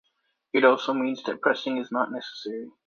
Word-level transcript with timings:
It 0.51 0.63
also 0.65 0.93
means 0.95 1.21
that 1.25 1.41
pressing 1.41 1.77
is 1.77 1.91
not 1.91 2.11
necessary. 2.11 2.71